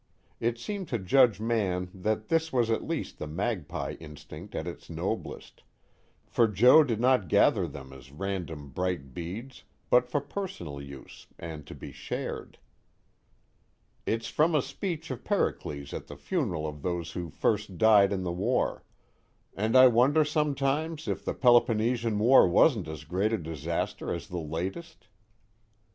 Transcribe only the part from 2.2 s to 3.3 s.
this was at least the